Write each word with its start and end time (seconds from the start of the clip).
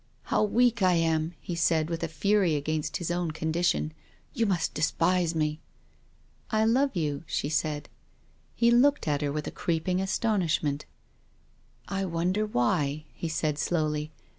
"How 0.31 0.41
weak 0.41 0.81
1 0.81 0.95
am," 0.95 1.35
he 1.39 1.53
said, 1.53 1.87
with 1.91 2.01
a 2.01 2.07
fury 2.07 2.55
against 2.55 2.97
his 2.97 3.11
own 3.11 3.29
condition, 3.29 3.93
"you 4.33 4.47
must 4.47 4.73
despise 4.73 5.35
me."" 5.35 5.59
I 6.51 6.65
love 6.65 6.95
you," 6.95 7.23
she 7.27 7.49
said. 7.49 7.87
He 8.55 8.71
looked 8.71 9.07
at 9.07 9.21
her 9.21 9.31
with 9.31 9.45
a 9.45 9.51
creeping 9.51 10.01
astonish 10.01 10.63
ment." 10.63 10.85
I 11.87 12.05
wonder 12.05 12.47
why," 12.47 13.03
he 13.13 13.29
said, 13.29 13.59
slowly. 13.59 14.11